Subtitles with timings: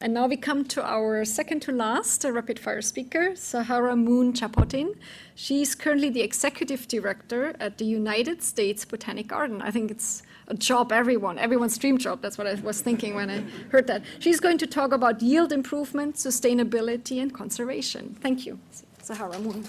[0.00, 4.32] And now we come to our second to last uh, rapid fire speaker, Sahara Moon
[4.32, 4.94] Chapotin.
[5.34, 9.60] She's currently the executive director at the United States Botanic Garden.
[9.60, 12.22] I think it's a job everyone, everyone's dream job.
[12.22, 13.40] That's what I was thinking when I
[13.72, 14.04] heard that.
[14.20, 18.16] She's going to talk about yield improvement, sustainability, and conservation.
[18.20, 18.60] Thank you,
[19.02, 19.66] Sahara Moon.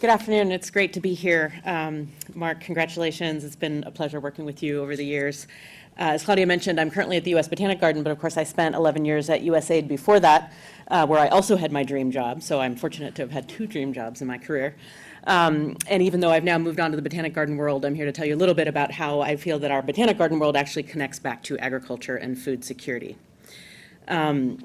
[0.00, 0.52] Good afternoon.
[0.52, 1.52] It's great to be here.
[1.64, 3.42] Um, Mark, congratulations.
[3.42, 5.48] It's been a pleasure working with you over the years.
[5.98, 7.48] Uh, as Claudia mentioned, I'm currently at the U.S.
[7.48, 10.52] Botanic Garden, but of course I spent 11 years at USAID before that,
[10.86, 12.44] uh, where I also had my dream job.
[12.44, 14.76] So I'm fortunate to have had two dream jobs in my career.
[15.24, 18.06] Um, and even though I've now moved on to the Botanic Garden world, I'm here
[18.06, 20.56] to tell you a little bit about how I feel that our Botanic Garden world
[20.56, 23.16] actually connects back to agriculture and food security.
[24.06, 24.60] Um,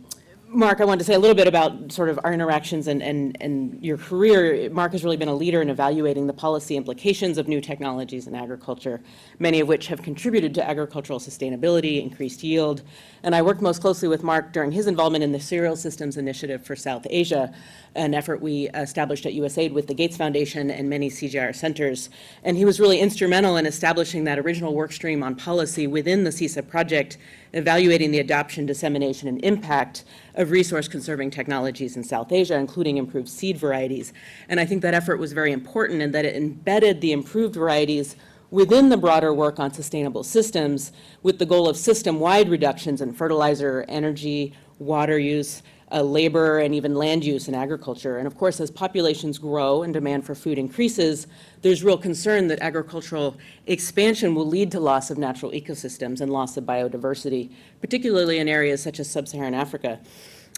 [0.54, 3.36] Mark, I wanted to say a little bit about sort of our interactions and, and,
[3.42, 4.70] and your career.
[4.70, 8.36] Mark has really been a leader in evaluating the policy implications of new technologies in
[8.36, 9.02] agriculture,
[9.40, 12.84] many of which have contributed to agricultural sustainability, increased yield.
[13.24, 16.64] And I worked most closely with Mark during his involvement in the Cereal Systems Initiative
[16.64, 17.52] for South Asia,
[17.96, 22.10] an effort we established at USAID with the Gates Foundation and many CGIAR centers.
[22.44, 26.30] And he was really instrumental in establishing that original work stream on policy within the
[26.30, 27.18] CSISA project,
[27.54, 30.04] evaluating the adoption, dissemination, and impact
[30.36, 34.14] of resource conserving technologies in South Asia, including improved seed varieties.
[34.50, 38.16] And I think that effort was very important in that it embedded the improved varieties
[38.52, 40.92] within the broader work on sustainable systems
[41.24, 46.96] with the goal of system-wide reductions in fertilizer, energy, water use, uh, labor, and even
[46.96, 48.18] land use in agriculture.
[48.18, 51.28] And of course, as populations grow and demand for food increases,
[51.62, 56.58] there's real concern that agricultural expansion will lead to loss of natural ecosystems and loss
[56.58, 60.00] of biodiversity, particularly in areas such as sub-Saharan Africa.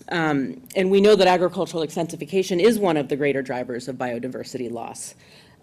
[0.10, 4.72] Um, and we know that agricultural extensification is one of the greater drivers of biodiversity
[4.72, 5.16] loss.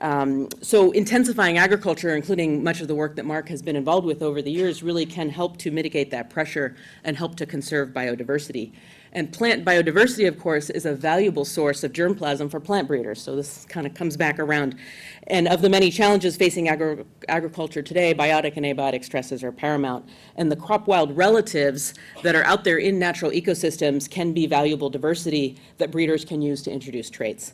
[0.03, 4.21] Um, so intensifying agriculture, including much of the work that Mark has been involved with
[4.21, 8.73] over the years, really can help to mitigate that pressure and help to conserve biodiversity.
[9.13, 13.23] And plant biodiversity, of course, is a valuable source of germplasm for plant breeders.
[13.23, 14.75] So this kind of comes back around.
[15.29, 20.09] And of the many challenges facing agri agriculture today, biotic and abiotic stresses are paramount.
[20.35, 24.91] And the crop wild relatives that are out there in natural ecosystems can be valuable
[24.91, 27.53] diversity that breeders can use to introduce traits.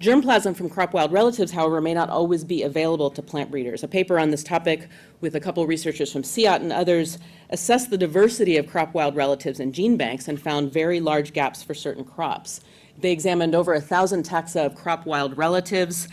[0.00, 3.84] Germplasm from crop wild relatives, however, may not always be available to plant breeders.
[3.84, 4.88] A paper on this topic
[5.20, 7.18] with a couple researchers from CIAT and others
[7.50, 11.62] assessed the diversity of crop wild relatives in gene banks and found very large gaps
[11.62, 12.60] for certain crops.
[12.98, 16.08] They examined over a thousand taxa of crop wild relatives,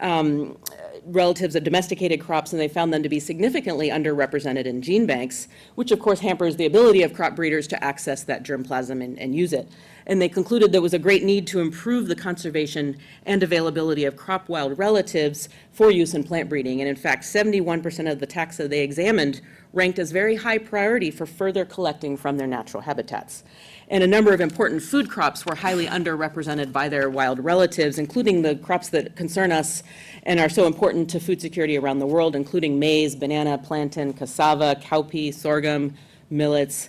[0.00, 0.56] um,
[1.04, 5.46] relatives of domesticated crops, and they found them to be significantly underrepresented in gene banks,
[5.74, 9.34] which of course hampers the ability of crop breeders to access that germplasm and, and
[9.34, 9.68] use it
[10.06, 14.16] and they concluded there was a great need to improve the conservation and availability of
[14.16, 16.80] crop wild relatives for use in plant breeding.
[16.80, 19.40] And in fact, 71% of the taxa they examined
[19.72, 23.42] ranked as very high priority for further collecting from their natural habitats.
[23.88, 28.42] And a number of important food crops were highly underrepresented by their wild relatives, including
[28.42, 29.82] the crops that concern us
[30.22, 34.76] and are so important to food security around the world, including maize, banana, plantain, cassava,
[34.82, 35.94] cowpea, sorghum,
[36.30, 36.88] millets.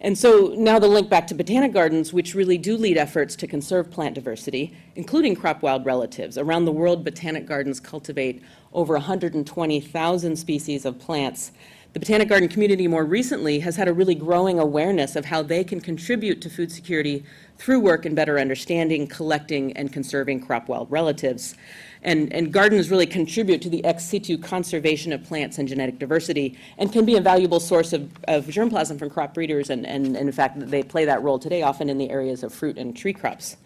[0.00, 3.48] And so now the link back to botanic gardens, which really do lead efforts to
[3.48, 6.38] conserve plant diversity, including crop wild relatives.
[6.38, 8.42] Around the world, botanic gardens cultivate
[8.72, 11.50] over 120,000 species of plants.
[11.94, 15.64] The Botanic Garden community more recently has had a really growing awareness of how they
[15.64, 17.24] can contribute to food security
[17.56, 21.54] through work in better understanding, collecting, and conserving crop wild relatives.
[22.02, 26.58] And, and gardens really contribute to the ex situ conservation of plants and genetic diversity
[26.76, 29.70] and can be a valuable source of, of germplasm from crop breeders.
[29.70, 32.52] And, and, and in fact, they play that role today often in the areas of
[32.52, 33.56] fruit and tree crops.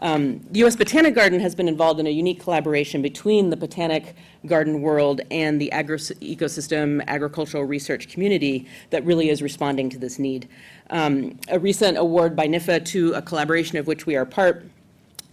[0.00, 0.76] Um, the U.S.
[0.76, 4.16] Botanic Garden has been involved in a unique collaboration between the botanic
[4.46, 10.18] garden world and the agri ecosystem agricultural research community that really is responding to this
[10.18, 10.48] need.
[10.90, 14.66] Um, a recent award by NIFA to a collaboration of which we are part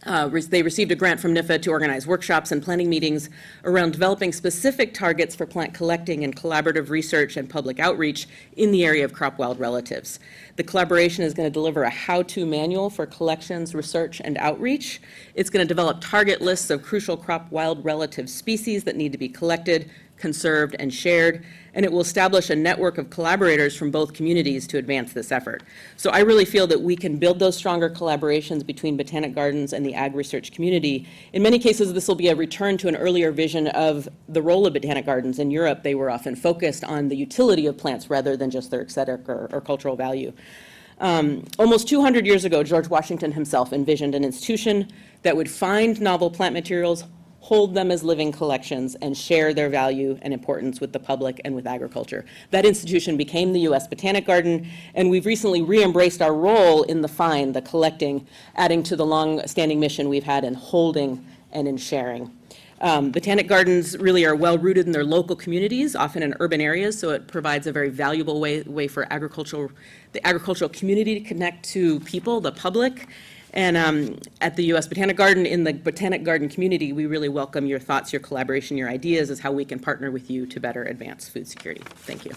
[0.06, 3.30] uh, they received a grant from NIFA to organize workshops and planning meetings
[3.64, 8.84] around developing specific targets for plant collecting and collaborative research and public outreach in the
[8.84, 10.20] area of crop wild relatives.
[10.56, 15.02] The collaboration is going to deliver a how-to manual for collections, research, and outreach.
[15.36, 19.18] It's going to develop target lists of crucial crop wild relative species that need to
[19.18, 24.14] be collected, conserved, and shared, and it will establish a network of collaborators from both
[24.14, 25.64] communities to advance this effort.
[25.98, 29.86] So I really feel that we can build those stronger collaborations between botanic gardens and
[29.86, 31.08] the ag research community.
[31.34, 34.66] In many cases, this will be a return to an earlier vision of the role
[34.66, 35.40] of botanic gardens.
[35.40, 38.84] In Europe, they were often focused on the utility of plants rather than just their
[38.84, 40.32] aesthetic or, or cultural value.
[41.00, 44.88] Um, almost 200 years ago, George Washington himself envisioned an institution
[45.24, 47.06] that would find novel plant materials,
[47.42, 51.54] hold them as living collections, and share their value and importance with the public and
[51.56, 52.24] with agriculture.
[52.52, 53.88] That institution became the U.S.
[53.88, 58.96] Botanic Garden, and we've recently re-embraced our role in the find, the collecting, adding to
[58.96, 62.32] the long-standing mission we've had in holding and in sharing.
[62.80, 67.10] Um, Botanic gardens really are well-rooted in their local communities, often in urban areas, so
[67.10, 69.72] it provides a very valuable way, way for agricultural,
[70.14, 73.08] the agricultural community to connect to people, the public.
[73.54, 74.88] And um, at the U.S.
[74.88, 78.90] Botanic Garden, in the Botanic Garden community, we really welcome your thoughts, your collaboration, your
[78.90, 81.84] ideas as how we can partner with you to better advance food security.
[81.98, 82.32] Thank you.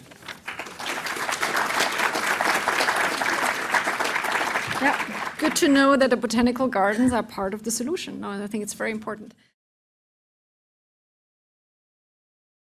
[4.83, 8.21] Yeah, good to know that the botanical gardens are part of the solution.
[8.21, 9.35] No, I think it's very important.